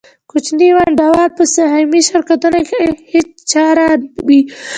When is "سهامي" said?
1.55-2.01